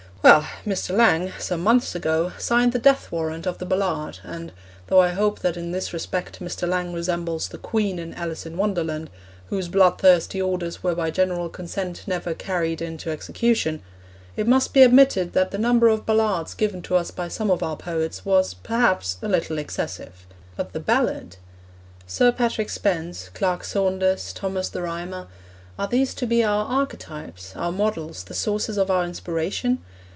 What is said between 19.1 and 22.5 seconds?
a little excessive. But the ballad? Sir